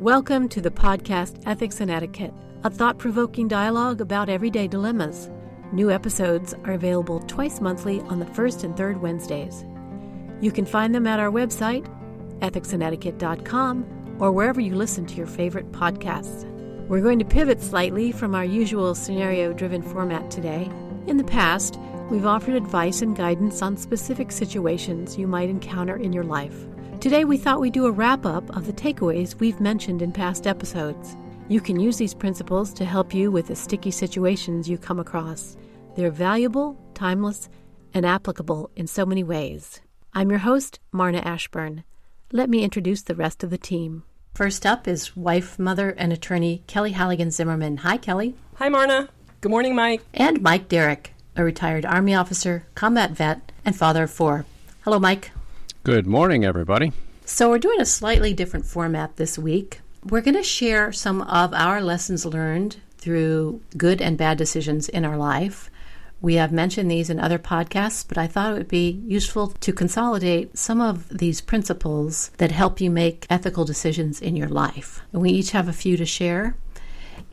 [0.00, 2.32] Welcome to the podcast Ethics and Etiquette,
[2.62, 5.28] a thought provoking dialogue about everyday dilemmas.
[5.72, 9.64] New episodes are available twice monthly on the first and third Wednesdays.
[10.40, 11.84] You can find them at our website,
[12.38, 16.44] ethicsandetiquette.com, or wherever you listen to your favorite podcasts.
[16.86, 20.70] We're going to pivot slightly from our usual scenario driven format today.
[21.08, 21.76] In the past,
[22.08, 26.68] we've offered advice and guidance on specific situations you might encounter in your life.
[27.00, 30.48] Today, we thought we'd do a wrap up of the takeaways we've mentioned in past
[30.48, 31.16] episodes.
[31.46, 35.56] You can use these principles to help you with the sticky situations you come across.
[35.94, 37.48] They're valuable, timeless,
[37.94, 39.80] and applicable in so many ways.
[40.12, 41.84] I'm your host, Marna Ashburn.
[42.32, 44.02] Let me introduce the rest of the team.
[44.34, 47.76] First up is wife, mother, and attorney Kelly Halligan Zimmerman.
[47.78, 48.34] Hi, Kelly.
[48.56, 49.08] Hi, Marna.
[49.40, 50.02] Good morning, Mike.
[50.14, 54.46] And Mike Derrick, a retired Army officer, combat vet, and father of four.
[54.82, 55.30] Hello, Mike.
[55.88, 56.92] Good morning, everybody.
[57.24, 59.80] So, we're doing a slightly different format this week.
[60.04, 65.06] We're going to share some of our lessons learned through good and bad decisions in
[65.06, 65.70] our life.
[66.20, 69.72] We have mentioned these in other podcasts, but I thought it would be useful to
[69.72, 75.00] consolidate some of these principles that help you make ethical decisions in your life.
[75.14, 76.54] And we each have a few to share,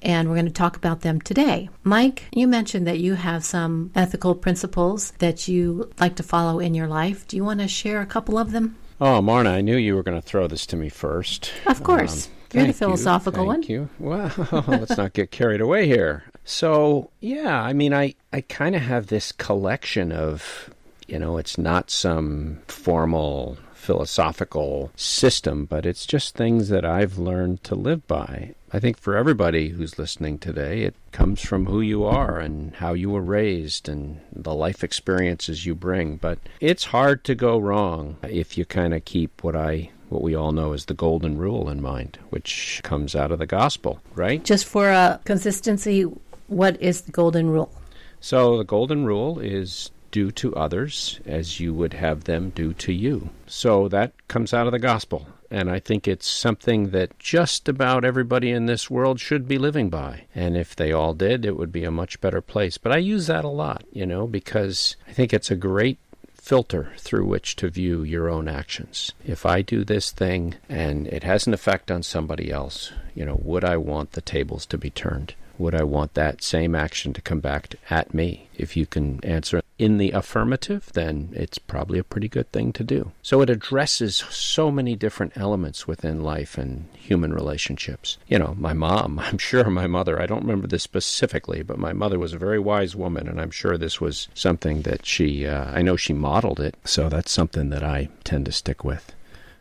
[0.05, 1.67] and we're going to talk about them today.
[1.83, 6.75] Mike, you mentioned that you have some ethical principles that you like to follow in
[6.75, 7.27] your life.
[7.27, 8.77] Do you want to share a couple of them?
[9.01, 11.51] Oh, Marna, I knew you were going to throw this to me first.
[11.65, 12.27] Of course.
[12.27, 13.61] Um, You're the philosophical you, one.
[13.61, 13.89] Thank you.
[13.99, 14.31] Well,
[14.67, 16.23] let's not get carried away here.
[16.45, 20.69] So, yeah, I mean, I, I kind of have this collection of,
[21.07, 27.63] you know, it's not some formal philosophical system, but it's just things that I've learned
[27.65, 28.55] to live by.
[28.73, 32.93] I think for everybody who's listening today, it comes from who you are and how
[32.93, 36.17] you were raised and the life experiences you bring.
[36.17, 40.35] But it's hard to go wrong if you kind of keep what I what we
[40.35, 44.43] all know as the golden rule in mind, which comes out of the gospel, right?
[44.43, 46.03] Just for uh, consistency,
[46.47, 47.71] what is the golden rule?
[48.19, 52.93] So the golden rule is do to others as you would have them do to
[52.93, 53.29] you.
[53.47, 55.27] So that comes out of the gospel.
[55.51, 59.89] And I think it's something that just about everybody in this world should be living
[59.89, 60.23] by.
[60.33, 62.77] And if they all did, it would be a much better place.
[62.77, 65.97] But I use that a lot, you know, because I think it's a great
[66.33, 69.11] filter through which to view your own actions.
[69.25, 73.37] If I do this thing and it has an effect on somebody else, you know,
[73.43, 75.35] would I want the tables to be turned?
[75.57, 78.47] Would I want that same action to come back at me?
[78.55, 82.83] If you can answer in the affirmative, then it's probably a pretty good thing to
[82.83, 83.11] do.
[83.21, 88.17] So it addresses so many different elements within life and human relationships.
[88.27, 91.93] You know, my mom, I'm sure my mother, I don't remember this specifically, but my
[91.93, 95.65] mother was a very wise woman, and I'm sure this was something that she, uh,
[95.71, 99.13] I know she modeled it, so that's something that I tend to stick with.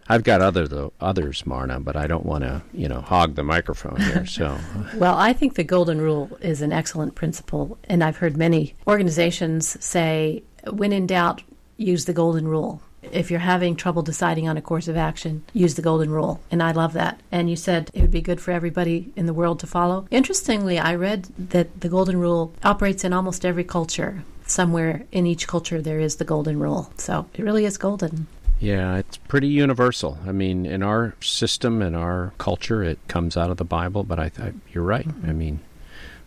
[0.09, 3.42] I've got other though, others, Marna, but I don't want to, you know, hog the
[3.42, 4.26] microphone here.
[4.34, 4.59] So,
[4.97, 9.82] well, I think the golden rule is an excellent principle, and I've heard many organizations
[9.84, 11.43] say, "When in doubt,
[11.76, 12.82] use the golden rule."
[13.12, 16.41] If you're having trouble deciding on a course of action, use the golden rule.
[16.50, 17.20] And I love that.
[17.31, 20.06] And you said it would be good for everybody in the world to follow.
[20.10, 24.25] Interestingly, I read that the golden rule operates in almost every culture.
[24.47, 26.91] Somewhere in each culture, there is the golden rule.
[26.97, 28.26] So it really is golden.
[28.64, 30.19] Yeah, it's pretty universal.
[30.26, 34.19] I mean, in our system, in our culture, it comes out of the Bible, but
[34.19, 35.06] I, I you're right.
[35.26, 35.60] I mean,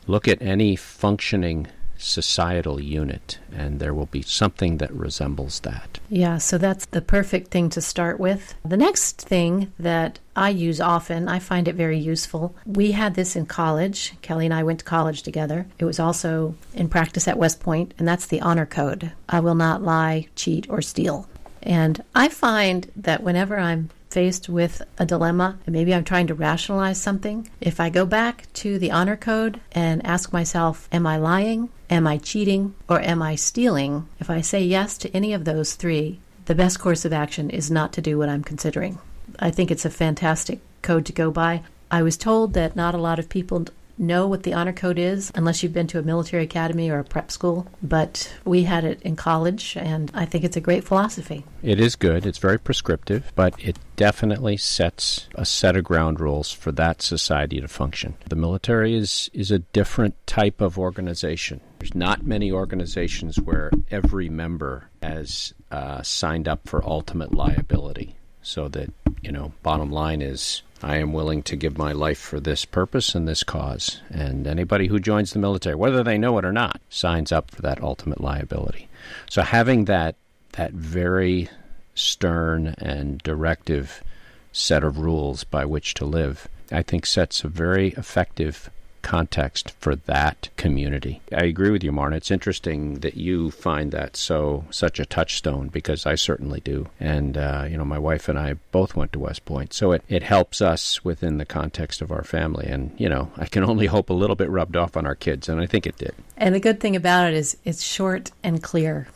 [0.05, 1.65] look at any functioning
[1.97, 5.99] societal unit, and there will be something that resembles that.
[6.09, 8.53] Yeah, so that's the perfect thing to start with.
[8.63, 12.55] The next thing that I use often, I find it very useful.
[12.67, 14.13] We had this in college.
[14.21, 15.65] Kelly and I went to college together.
[15.79, 19.11] It was also in practice at West Point, and that's the honor code.
[19.27, 21.27] I will not lie, cheat, or steal.
[21.61, 26.33] And I find that whenever I'm faced with a dilemma and maybe I'm trying to
[26.33, 31.17] rationalize something, if I go back to the honor code and ask myself, Am I
[31.17, 31.69] lying?
[31.89, 32.73] Am I cheating?
[32.89, 34.07] Or am I stealing?
[34.19, 37.69] If I say yes to any of those three, the best course of action is
[37.69, 38.99] not to do what I'm considering.
[39.39, 41.63] I think it's a fantastic code to go by.
[41.91, 43.65] I was told that not a lot of people
[43.97, 47.03] know what the honor code is unless you've been to a military academy or a
[47.03, 51.45] prep school, but we had it in college, and I think it's a great philosophy.
[51.63, 52.25] It is good.
[52.25, 57.59] It's very prescriptive, but it definitely sets a set of ground rules for that society
[57.59, 58.15] to function.
[58.29, 61.61] The military is, is a different type of organization.
[61.79, 68.15] There's not many organizations where every member has uh, signed up for ultimate liability.
[68.41, 68.89] So that,
[69.21, 73.15] you know, bottom line is I am willing to give my life for this purpose
[73.15, 74.01] and this cause.
[74.09, 77.61] And anybody who joins the military, whether they know it or not, signs up for
[77.63, 78.87] that ultimate liability.
[79.29, 80.15] So having that
[80.53, 81.49] that very
[81.93, 84.03] stern and directive
[84.51, 88.69] set of rules by which to live I think sets a very effective
[89.07, 91.21] context for that community.
[91.31, 92.17] I agree with you, Marna.
[92.17, 96.87] It's interesting that you find that so such a touchstone because I certainly do.
[96.99, 100.03] And uh, you know, my wife and I both went to West Point, so it
[100.09, 102.67] it helps us within the context of our family.
[102.67, 105.47] And you know, I can only hope a little bit rubbed off on our kids,
[105.49, 106.13] and I think it did.
[106.35, 109.07] And the good thing about it is it's short and clear,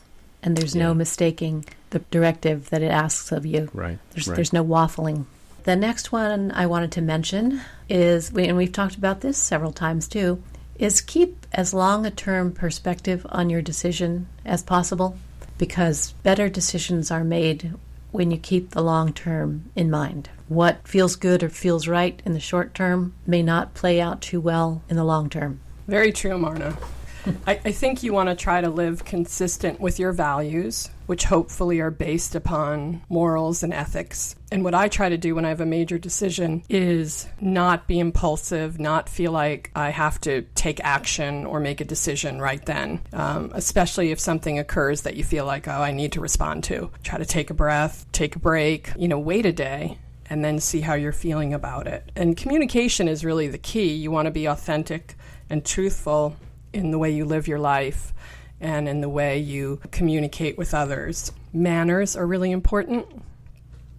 [0.41, 0.83] and there's Yeah.
[0.88, 3.69] no mistaking the directive that it asks of you.
[3.73, 3.99] Right.
[4.11, 4.35] There's right.
[4.35, 5.25] there's no waffling.
[5.63, 10.08] The next one I wanted to mention is, and we've talked about this several times
[10.08, 10.42] too,
[10.80, 15.18] is keep as long a term perspective on your decision as possible
[15.60, 17.75] because better decisions are made
[18.12, 20.30] when you keep the long term in mind.
[20.48, 24.42] What feels good or feels right in the short term may not play out too
[24.42, 25.60] well in the long term.
[25.88, 26.75] Very true, Marna.
[27.48, 31.81] I, I think you want to try to live consistent with your values, which hopefully
[31.81, 34.34] are based upon morals and ethics.
[34.50, 38.00] And what I try to do when I have a major decision is not be
[38.00, 43.02] impulsive, not feel like I have to take action or make a decision right then,
[43.12, 46.90] um, especially if something occurs that you feel like, oh, I need to respond to.
[47.04, 49.98] Try to take a breath, take a break, you know, wait a day
[50.30, 52.10] and then see how you're feeling about it.
[52.16, 53.96] And communication is really the key.
[53.96, 55.16] You want to be authentic
[55.50, 56.38] and truthful
[56.72, 58.13] in the way you live your life
[58.62, 61.31] and in the way you communicate with others.
[61.52, 63.06] Manners are really important.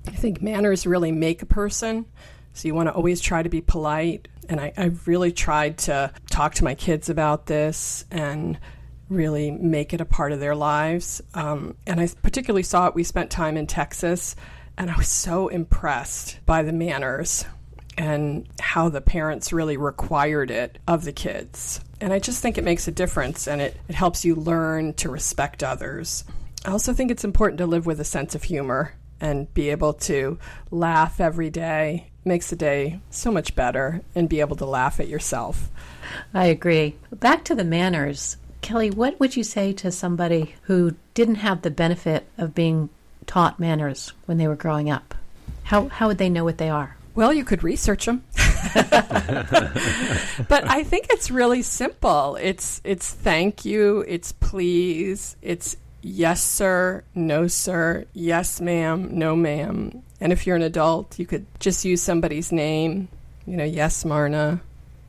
[0.06, 2.06] I think manners really make a person.
[2.54, 4.28] So you want to always try to be polite.
[4.48, 8.58] And I, I've really tried to talk to my kids about this and
[9.08, 11.20] really make it a part of their lives.
[11.34, 12.94] Um, and I particularly saw it.
[12.94, 14.34] We spent time in Texas,
[14.76, 17.44] and I was so impressed by the manners
[17.98, 21.80] and how the parents really required it of the kids.
[22.02, 25.08] And I just think it makes a difference and it, it helps you learn to
[25.08, 26.24] respect others.
[26.64, 29.92] I also think it's important to live with a sense of humor and be able
[29.94, 30.36] to
[30.72, 34.98] laugh every day It makes the day so much better and be able to laugh
[34.98, 35.70] at yourself.
[36.34, 36.96] I agree.
[37.12, 38.36] Back to the manners.
[38.62, 42.88] Kelly, what would you say to somebody who didn't have the benefit of being
[43.26, 45.14] taught manners when they were growing up?
[45.62, 46.96] How, how would they know what they are?
[47.14, 48.24] Well, you could research them.
[50.48, 52.36] but I think it's really simple.
[52.36, 60.02] It's it's thank you, it's please, it's yes sir, no sir, yes ma'am, no ma'am.
[60.20, 63.08] And if you're an adult, you could just use somebody's name,
[63.46, 64.60] you know, yes Marna,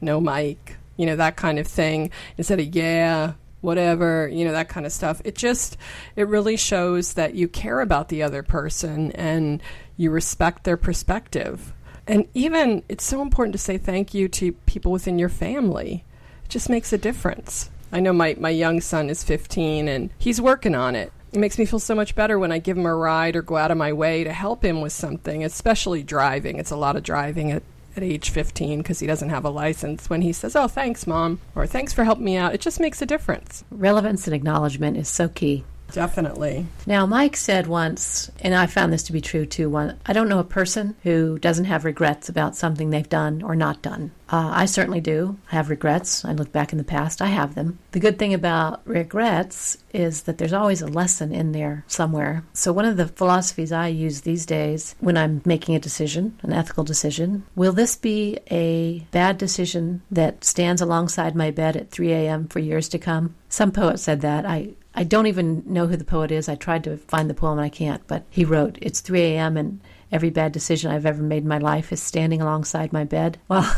[0.01, 4.69] no Mike, you know, that kind of thing instead of yeah, whatever, you know, that
[4.69, 5.21] kind of stuff.
[5.23, 5.77] It just
[6.15, 9.61] it really shows that you care about the other person and
[9.95, 11.73] you respect their perspective.
[12.07, 16.03] And even it's so important to say thank you to people within your family.
[16.45, 17.69] It just makes a difference.
[17.91, 21.13] I know my, my young son is 15 and he's working on it.
[21.31, 23.55] It makes me feel so much better when I give him a ride or go
[23.55, 26.57] out of my way to help him with something, especially driving.
[26.57, 27.63] It's a lot of driving at,
[27.95, 30.09] at age 15 because he doesn't have a license.
[30.09, 33.01] When he says, Oh, thanks, mom, or thanks for helping me out, it just makes
[33.01, 33.63] a difference.
[33.71, 35.63] Relevance and acknowledgement is so key.
[35.93, 36.65] Definitely.
[36.87, 39.69] Now, Mike said once, and I found this to be true too.
[39.69, 43.55] One, I don't know a person who doesn't have regrets about something they've done or
[43.55, 44.11] not done.
[44.27, 46.25] Uh, I certainly do I have regrets.
[46.25, 47.77] I look back in the past, I have them.
[47.91, 52.43] The good thing about regrets is that there's always a lesson in there somewhere.
[52.53, 56.53] So, one of the philosophies I use these days when I'm making a decision, an
[56.53, 62.11] ethical decision, will this be a bad decision that stands alongside my bed at 3
[62.13, 62.47] a.m.
[62.47, 63.35] for years to come?
[63.49, 64.47] Some poet said that.
[64.47, 66.47] I, I don't even know who the poet is.
[66.47, 69.57] I tried to find the poem and I can't, but he wrote, It's 3 a.m.
[69.57, 69.81] and
[70.11, 73.39] every bad decision I've ever made in my life is standing alongside my bed.
[73.47, 73.75] Well,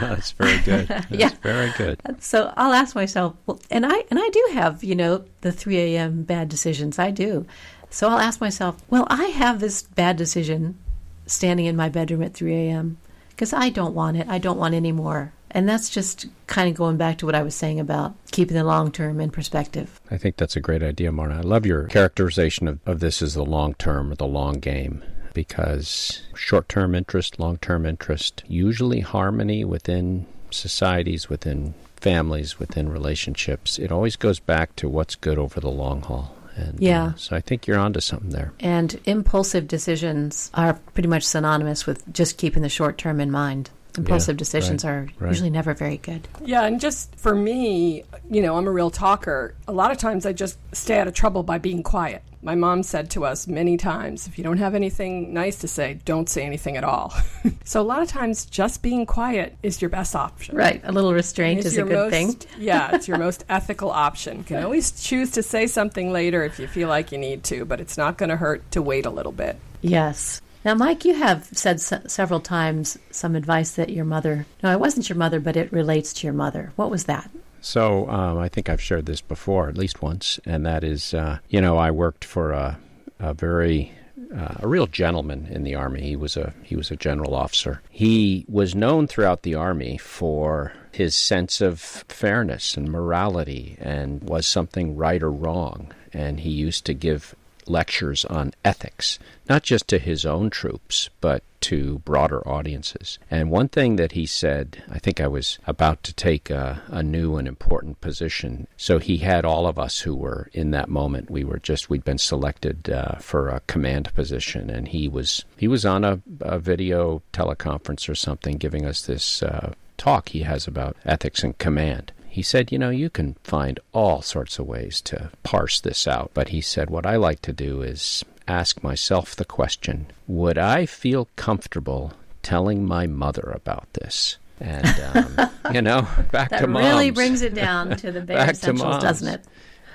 [0.00, 0.88] That's very good.
[0.88, 1.30] That's Yeah.
[1.42, 1.98] very good.
[2.22, 5.78] so I'll ask myself, well, and I and I do have, you know, the 3
[5.78, 6.22] a.m.
[6.24, 6.98] bad decisions.
[6.98, 7.46] I do.
[7.88, 10.78] So I'll ask myself, well, I have this bad decision
[11.26, 12.98] standing in my bedroom at 3 a.m.
[13.30, 14.28] because I don't want it.
[14.28, 15.32] I don't want any more.
[15.52, 18.64] And that's just kind of going back to what I was saying about keeping the
[18.64, 20.00] long term in perspective.
[20.10, 21.38] I think that's a great idea, Marna.
[21.38, 25.02] I love your characterization of, of this as the long term or the long game
[25.34, 33.78] because short term interest, long term interest, usually harmony within societies, within families, within relationships,
[33.78, 36.34] it always goes back to what's good over the long haul.
[36.56, 37.04] And, Yeah.
[37.04, 38.52] uh, so I think you're onto something there.
[38.60, 43.70] And impulsive decisions are pretty much synonymous with just keeping the short term in mind.
[43.96, 45.28] Impulsive decisions are right.
[45.28, 46.26] usually never very good.
[46.44, 49.54] Yeah, and just for me, you know, I'm a real talker.
[49.66, 52.22] A lot of times I just stay out of trouble by being quiet.
[52.42, 55.98] My mom said to us many times, if you don't have anything nice to say,
[56.06, 57.12] don't say anything at all.
[57.64, 60.56] so a lot of times just being quiet is your best option.
[60.56, 60.80] Right.
[60.84, 62.50] A little restraint is a your good most, thing.
[62.58, 64.38] yeah, it's your most ethical option.
[64.38, 67.66] You can always choose to say something later if you feel like you need to,
[67.66, 69.58] but it's not going to hurt to wait a little bit.
[69.82, 70.40] Yes.
[70.64, 74.80] Now, Mike, you have said s- several times some advice that your mother, no, it
[74.80, 76.72] wasn't your mother, but it relates to your mother.
[76.76, 77.30] What was that?
[77.62, 81.38] So um, I think I've shared this before, at least once, and that is, uh,
[81.48, 82.78] you know, I worked for a,
[83.18, 83.92] a very
[84.34, 86.02] uh, a real gentleman in the army.
[86.02, 87.82] He was a he was a general officer.
[87.90, 94.46] He was known throughout the army for his sense of fairness and morality, and was
[94.46, 95.92] something right or wrong.
[96.12, 97.34] And he used to give
[97.70, 103.18] lectures on ethics, not just to his own troops, but to broader audiences.
[103.30, 107.02] And one thing that he said, I think I was about to take a, a,
[107.02, 108.66] new and important position.
[108.76, 111.30] So he had all of us who were in that moment.
[111.30, 115.68] We were just we'd been selected uh, for a command position, and he was he
[115.68, 120.66] was on a, a video teleconference or something, giving us this uh, talk he has
[120.66, 122.12] about ethics and command.
[122.30, 126.30] He said, You know, you can find all sorts of ways to parse this out.
[126.32, 130.86] But he said, What I like to do is ask myself the question Would I
[130.86, 134.38] feel comfortable telling my mother about this?
[134.60, 136.86] And, um, you know, back that to moms.
[136.86, 139.44] really brings it down to the bare essentials, doesn't it?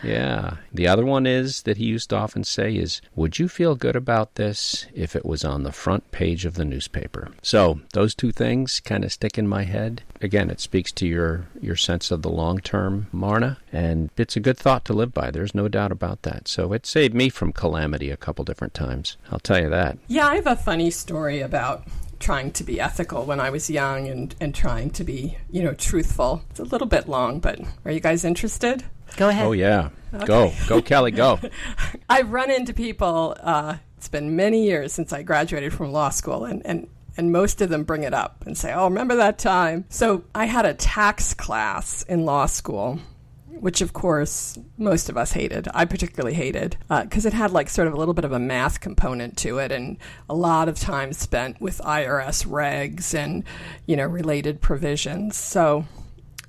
[0.04, 0.58] Yeah.
[0.74, 3.96] The other one is that he used to often say is, Would you feel good
[3.96, 7.32] about this if it was on the front page of the newspaper?
[7.42, 10.04] So those two things kind of stick in my head.
[10.22, 14.42] Again, it speaks to your, your sense of the long term, Marna, and it's a
[14.42, 15.32] good thought to live by.
[15.32, 16.48] There's no doubt about that.
[16.48, 19.18] So it saved me from calamity a couple different times.
[19.32, 19.98] I'll tell you that.
[20.08, 21.88] Yeah, I have a funny story about
[22.20, 25.74] trying to be ethical when I was young and, and trying to be, you know,
[25.74, 26.44] truthful.
[26.50, 28.84] It's a little bit long, but are you guys interested?
[29.17, 29.45] Go ahead.
[29.45, 29.89] Oh, yeah.
[30.25, 30.53] Go.
[30.67, 31.39] Go, Kelly, go.
[32.09, 36.45] I've run into people, uh, it's been many years since I graduated from law school,
[36.45, 39.85] and, and and most of them bring it up and say, Oh, remember that time?
[39.89, 43.00] So I had a tax class in law school,
[43.47, 45.67] which of course most of us hated.
[45.74, 48.39] I particularly hated because uh, it had like sort of a little bit of a
[48.39, 49.97] math component to it and
[50.29, 53.43] a lot of time spent with IRS regs and,
[53.85, 55.38] you know, related provisions.
[55.38, 55.85] So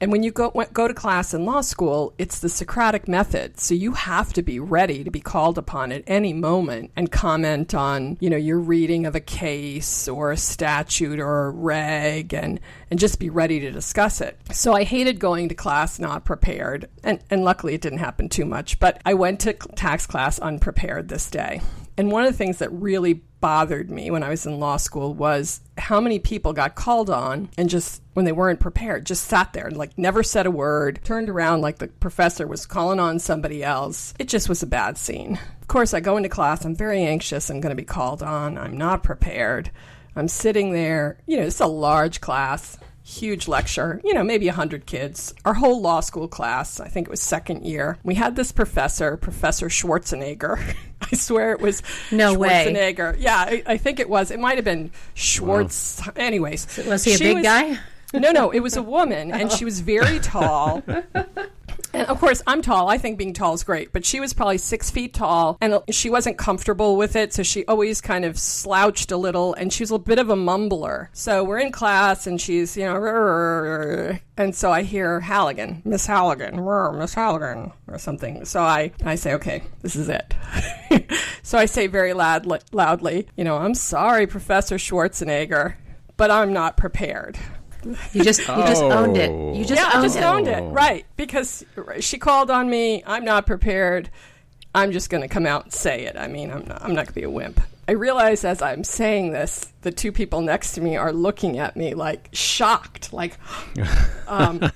[0.01, 3.59] and when you go go to class in law school, it's the Socratic method.
[3.59, 7.75] So you have to be ready to be called upon at any moment and comment
[7.75, 12.61] on, you know, your reading of a case or a statute or a reg and
[12.91, 14.39] and just be ready to discuss it.
[14.53, 16.89] So I hated going to class not prepared.
[17.03, 21.09] And and luckily it didn't happen too much, but I went to tax class unprepared
[21.09, 21.61] this day.
[21.99, 25.15] And one of the things that really bothered me when I was in law school
[25.15, 29.53] was how many people got called on and just when they weren't prepared just sat
[29.53, 33.19] there and like never said a word, turned around like the professor was calling on
[33.19, 34.15] somebody else.
[34.19, 35.39] It just was a bad scene.
[35.61, 38.59] Of course, I go into class, I'm very anxious, I'm going to be called on,
[38.59, 39.71] I'm not prepared.
[40.15, 44.85] I'm sitting there, you know, it's a large class huge lecture, you know, maybe 100
[44.85, 45.33] kids.
[45.45, 49.17] Our whole law school class, I think it was second year, we had this professor,
[49.17, 50.75] Professor Schwarzenegger.
[51.13, 53.15] I swear it was no Schwarzenegger.
[53.15, 53.21] Way.
[53.21, 54.31] Yeah, I, I, think it was.
[54.31, 56.01] It might have been Schwartz.
[56.05, 56.13] Wow.
[56.17, 56.79] Anyways.
[56.87, 57.79] Was he a big was, guy?
[58.13, 60.83] No, no, it was a woman, and she was very tall.
[61.97, 62.91] And of course, I'm tall.
[62.91, 66.11] I think being tall is great, but she was probably six feet tall and she
[66.11, 67.33] wasn't comfortable with it.
[67.33, 70.37] So she always kind of slouched a little and she was a bit of a
[70.37, 71.09] mumbler.
[71.15, 76.63] So we're in class and she's, you know, and so I hear Halligan, Miss Halligan,
[76.99, 78.45] Miss Halligan, or something.
[78.45, 80.35] So I, I say, okay, this is it.
[81.43, 85.77] so I say very loud, loudly, you know, I'm sorry, Professor Schwarzenegger,
[86.19, 87.39] but I'm not prepared.
[88.13, 88.91] You just you just oh.
[88.91, 89.31] owned it.
[89.57, 90.23] You just yeah, owned I just it.
[90.23, 91.07] owned it, right?
[91.17, 91.65] Because
[92.01, 93.03] she called on me.
[93.07, 94.11] I'm not prepared.
[94.75, 96.17] I'm just going to come out and say it.
[96.17, 97.61] I mean, I'm not, I'm not going to be a wimp.
[97.89, 101.77] I realize as I'm saying this, the two people next to me are looking at
[101.77, 103.39] me like shocked, like.
[104.29, 104.73] Um,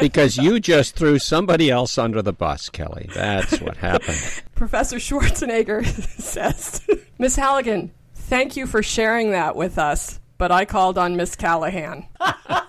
[0.00, 3.10] because you just threw somebody else under the bus, Kelly.
[3.12, 4.16] That's what happened.
[4.54, 5.84] Professor Schwarzenegger
[6.20, 6.86] says,
[7.18, 12.06] Miss Halligan, thank you for sharing that with us but I called on Miss Callahan.
[12.18, 12.64] oh,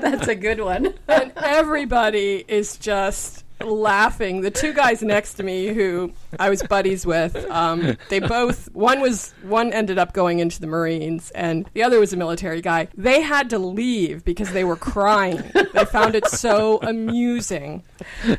[0.00, 0.94] that's a good one.
[1.08, 4.42] and everybody is just laughing.
[4.42, 9.00] The two guys next to me, who I was buddies with, um, they both one
[9.00, 12.86] was one ended up going into the Marines, and the other was a military guy.
[12.96, 15.42] They had to leave because they were crying.
[15.72, 17.82] they found it so amusing.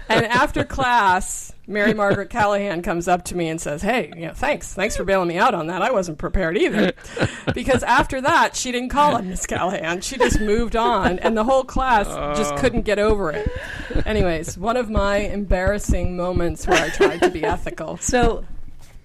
[0.07, 4.33] And after class, Mary Margaret Callahan comes up to me and says, "Hey, you know,
[4.33, 5.81] thanks, thanks for bailing me out on that.
[5.81, 6.93] I wasn't prepared either."
[7.53, 10.01] Because after that, she didn't call on Miss Callahan.
[10.01, 12.57] She just moved on, and the whole class just oh.
[12.57, 13.49] couldn't get over it.
[14.05, 17.97] Anyways, one of my embarrassing moments where I tried to be ethical.
[17.97, 18.45] So,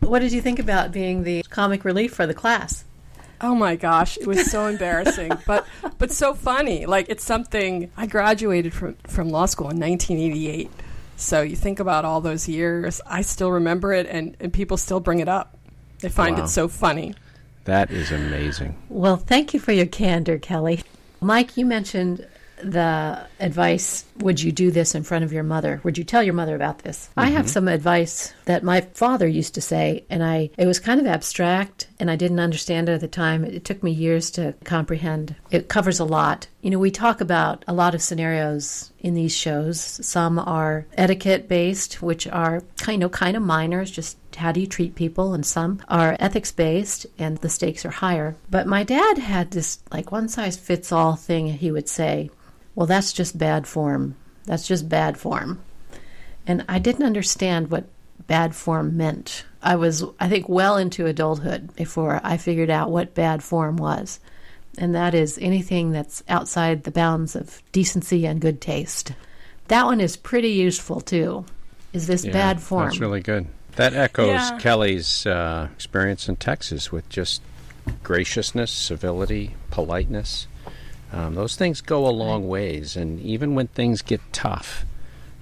[0.01, 2.85] what did you think about being the comic relief for the class?
[3.41, 5.67] Oh my gosh, it was so embarrassing, but
[5.99, 6.87] but so funny.
[6.87, 10.71] Like it's something I graduated from from law school in 1988.
[11.17, 15.01] So you think about all those years, I still remember it, and, and people still
[15.01, 15.57] bring it up.
[16.01, 16.45] They find Wow.
[16.45, 17.15] it so funny.
[17.65, 18.77] That is amazing.
[18.89, 20.83] Well, thank you for your candor, Kelly.
[21.21, 22.27] Mike, you mentioned
[22.63, 25.81] the advice would you do this in front of your mother?
[25.85, 27.09] Would you tell your mother about this?
[27.17, 27.53] I have mm-hmm.
[27.53, 31.89] some advice that my father used to say and I it was kind of abstract
[31.99, 33.45] and I didn't understand it at the time.
[33.45, 35.35] It took me years to comprehend.
[35.51, 36.47] It covers a lot.
[36.63, 39.81] You know, we talk about a lot of scenarios in these shows.
[39.81, 44.67] Some are etiquette based, which are kind of kind of minor, just how do you
[44.67, 49.17] treat people and some are ethics based and the stakes are higher but my dad
[49.17, 52.31] had this like one size fits all thing he would say
[52.77, 54.15] well that's just bad form
[54.45, 55.61] that's just bad form
[56.47, 57.85] and i didn't understand what
[58.29, 63.15] bad form meant i was i think well into adulthood before i figured out what
[63.15, 64.21] bad form was
[64.79, 69.13] and that is anything that's outside the bounds of decency and good taste
[69.67, 71.45] that one is pretty useful too
[71.97, 73.47] is this Yeah, bad form That's really good.
[73.77, 74.59] That echoes Yeah.
[74.59, 77.43] Kelly's uh, experience in Texas with just
[78.03, 80.47] graciousness, civility, politeness.
[81.17, 84.85] Um, those things go a long ways, and even when things get tough,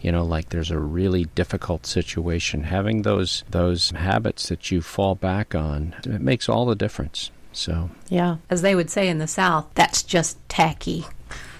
[0.00, 5.14] you know, like there's a really difficult situation, having those those habits that you fall
[5.14, 7.30] back on, it makes all the difference.
[7.52, 8.36] So, Yeah.
[8.50, 11.06] As they would say in the South, that's just tacky.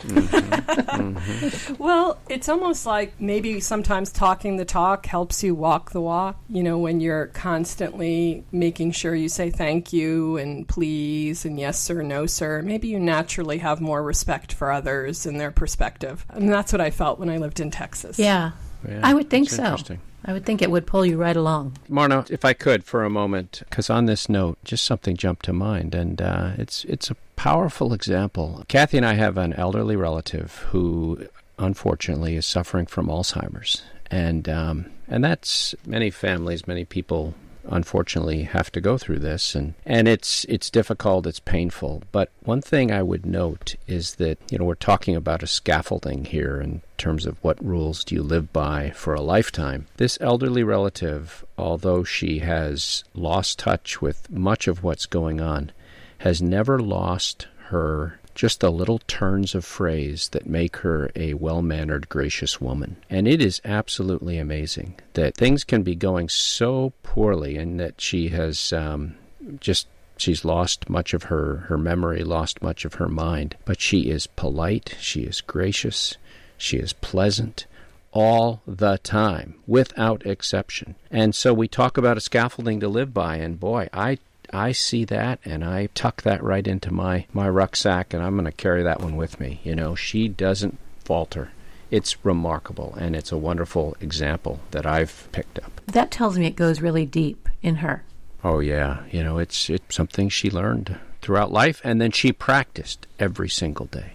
[0.09, 1.17] Mm-hmm.
[1.19, 1.83] Mm-hmm.
[1.83, 6.39] Well, it's almost like maybe sometimes talking the talk helps you walk the walk.
[6.49, 11.79] You know, when you're constantly making sure you say thank you and please and yes
[11.79, 16.25] sir, no sir, maybe you naturally have more respect for others and their perspective.
[16.31, 18.19] And that's what I felt when I lived in Texas.
[18.19, 18.53] Yeah.
[18.87, 19.65] yeah, I would think that's so.
[19.65, 20.01] interesting.
[20.25, 21.77] I would think it would pull you right along.
[21.89, 25.53] Marna, if I could for a moment, because on this note, just something jumped to
[25.53, 28.65] mind, and uh, it's it's a powerful example.
[28.69, 31.27] Kathy and I have an elderly relative who,
[31.59, 37.35] unfortunately, is suffering from Alzheimer's, and um, and that's many families, many people.
[37.67, 42.03] Unfortunately, have to go through this, and, and it's it's difficult, it's painful.
[42.13, 46.27] But one thing I would note is that you know we're talking about a scaffolding
[46.27, 49.87] here in terms of what rules do you live by for a lifetime.
[49.97, 55.73] This elderly relative, although she has lost touch with much of what's going on,
[56.19, 61.63] has never lost her just the little turns of phrase that make her a well
[61.63, 62.97] mannered, gracious woman.
[63.09, 68.29] And it is absolutely amazing that things can be going so poorly and that she
[68.29, 69.15] has um,
[69.61, 69.87] just.
[70.17, 74.29] She's lost much of her, her memory, lost much of her mind, but she is
[74.29, 76.17] polite, she is gracious,
[76.57, 77.67] she is pleasant
[78.13, 80.95] all the time, without exception.
[81.11, 84.19] And so we talk about a scaffolding to live by, and boy, I
[84.53, 88.45] I see that and I tuck that right into my, my rucksack and I'm going
[88.45, 89.61] to carry that one with me.
[89.65, 91.51] You know, she doesn't falter.
[91.91, 95.81] It's remarkable and it's a wonderful example that I've picked up.
[95.87, 98.05] That tells me it goes really deep in her.
[98.43, 103.07] Oh yeah, you know, it's it's something she learned throughout life and then she practiced
[103.19, 104.13] every single day.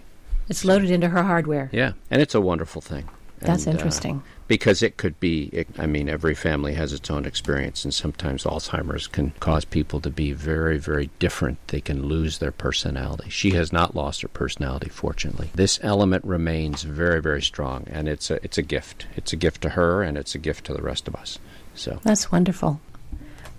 [0.48, 1.68] It's loaded into her hardware.
[1.72, 3.08] Yeah, and it's a wonderful thing.
[3.38, 4.22] That's And, uh, interesting.
[4.50, 8.42] Because it could be it, i mean every family has its own experience and sometimes
[8.42, 11.58] alzheimer's can cause people to be very very different.
[11.68, 13.30] They can lose their personality.
[13.30, 15.50] She has not lost her personality fortunately.
[15.54, 19.06] This element remains very very strong and it's a it's a gift.
[19.16, 21.38] It's a gift to her and it's a gift to the rest of us.
[21.74, 22.00] So.
[22.02, 22.80] That's wonderful.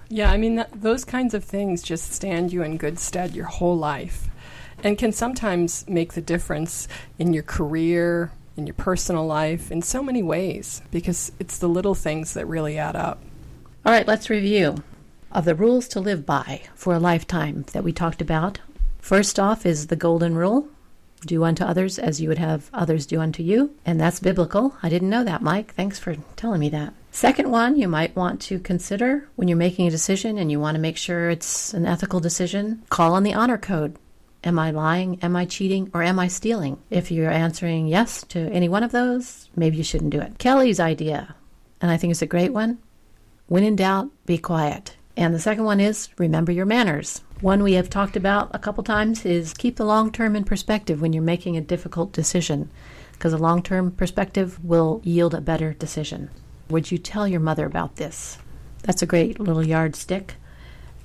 [0.10, 3.46] Yeah, I mean, that, those kinds of things just stand you in good stead your
[3.46, 4.28] whole life
[4.84, 10.04] and can sometimes make the difference in your career, in your personal life, in so
[10.04, 13.22] many ways because it's the little things that really add up.
[13.86, 14.84] All right, let's review
[15.32, 18.60] of the rules to live by for a lifetime that we talked about.
[19.00, 20.68] First off is the golden rule
[21.26, 23.76] do unto others as you would have others do unto you.
[23.86, 24.76] And that's biblical.
[24.82, 25.74] I didn't know that, Mike.
[25.76, 26.94] Thanks for telling me that.
[27.12, 30.76] Second one you might want to consider when you're making a decision and you want
[30.76, 33.98] to make sure it's an ethical decision, call on the honor code.
[34.44, 35.20] Am I lying?
[35.22, 35.90] Am I cheating?
[35.94, 36.80] Or am I stealing?
[36.90, 40.38] If you're answering yes to any one of those, maybe you shouldn't do it.
[40.40, 41.36] Kelly's idea,
[41.80, 42.80] and I think it's a great one
[43.52, 44.96] when in doubt, be quiet.
[45.18, 47.22] And the second one is remember your manners.
[47.42, 51.02] One we have talked about a couple times is keep the long term in perspective
[51.02, 52.72] when you're making a difficult decision,
[53.12, 56.30] because a long term perspective will yield a better decision.
[56.70, 58.38] Would you tell your mother about this?
[58.84, 60.36] That's a great little yardstick.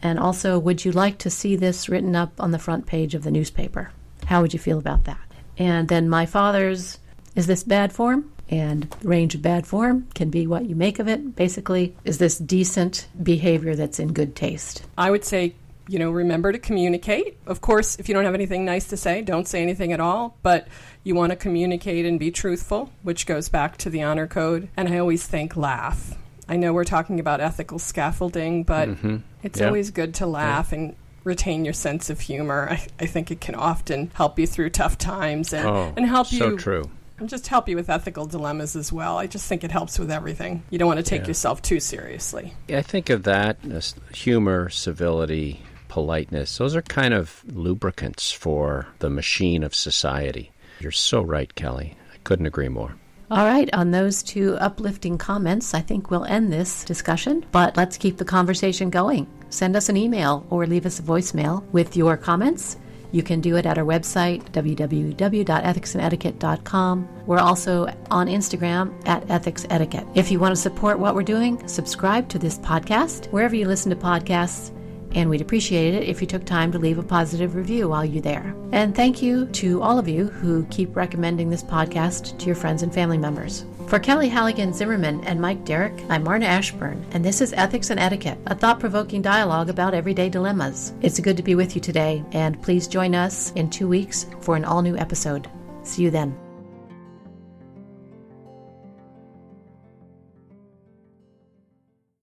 [0.06, 3.24] And also, would you like to see this written up on the front page of
[3.24, 3.90] the newspaper?
[4.26, 5.18] How would you feel about that?
[5.58, 6.98] And then my father's,
[7.34, 8.30] is this bad form?
[8.48, 11.34] And range of bad form can be what you make of it.
[11.34, 14.86] Basically, is this decent behavior that's in good taste?
[14.96, 15.56] I would say
[15.88, 17.36] you know, remember to communicate.
[17.46, 20.36] Of course, if you don't have anything nice to say, don't say anything at all,
[20.42, 20.66] but
[21.04, 24.68] you want to communicate and be truthful, which goes back to the honor code.
[24.76, 26.16] And I always think laugh.
[26.48, 29.16] I know we're talking about ethical scaffolding, but mm-hmm.
[29.42, 29.66] it's yeah.
[29.66, 30.78] always good to laugh yeah.
[30.78, 32.68] and retain your sense of humor.
[32.70, 36.28] I, I, think it can often help you through tough times and, oh, and help
[36.28, 39.18] so you true and just help you with ethical dilemmas as well.
[39.18, 40.62] I just think it helps with everything.
[40.70, 41.28] You don't want to take yeah.
[41.28, 42.54] yourself too seriously.
[42.68, 46.58] I think of that as humor, civility, politeness.
[46.58, 50.52] Those are kind of lubricants for the machine of society.
[50.80, 51.96] You're so right, Kelly.
[52.12, 52.96] I couldn't agree more.
[53.30, 57.96] All right, on those two uplifting comments, I think we'll end this discussion, but let's
[57.96, 59.26] keep the conversation going.
[59.50, 62.76] Send us an email or leave us a voicemail with your comments
[63.16, 67.08] you can do it at our website, www.ethicsandetiquette.com.
[67.26, 70.06] We're also on Instagram at Ethics Etiquette.
[70.14, 73.88] If you want to support what we're doing, subscribe to this podcast wherever you listen
[73.90, 74.75] to podcasts
[75.16, 78.22] and we'd appreciate it if you took time to leave a positive review while you're
[78.22, 78.54] there.
[78.70, 82.82] And thank you to all of you who keep recommending this podcast to your friends
[82.82, 83.64] and family members.
[83.88, 87.98] For Kelly Halligan Zimmerman and Mike Derrick, I'm Marna Ashburn, and this is Ethics and
[87.98, 90.92] Etiquette, a thought provoking dialogue about everyday dilemmas.
[91.00, 94.54] It's good to be with you today, and please join us in two weeks for
[94.56, 95.48] an all new episode.
[95.82, 96.45] See you then.